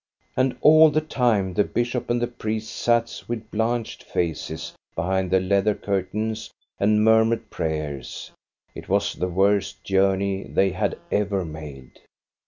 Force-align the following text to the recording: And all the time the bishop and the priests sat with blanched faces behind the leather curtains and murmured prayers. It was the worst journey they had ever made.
And 0.35 0.57
all 0.61 0.89
the 0.89 0.99
time 0.99 1.53
the 1.53 1.63
bishop 1.63 2.09
and 2.09 2.19
the 2.19 2.25
priests 2.25 2.73
sat 2.73 3.21
with 3.27 3.51
blanched 3.51 4.01
faces 4.01 4.73
behind 4.95 5.29
the 5.29 5.39
leather 5.39 5.75
curtains 5.75 6.49
and 6.79 7.03
murmured 7.05 7.51
prayers. 7.51 8.31
It 8.73 8.89
was 8.89 9.13
the 9.13 9.27
worst 9.29 9.83
journey 9.83 10.41
they 10.45 10.71
had 10.71 10.97
ever 11.11 11.45
made. 11.45 11.99